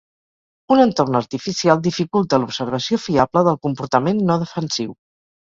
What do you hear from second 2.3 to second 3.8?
l'observació fiable del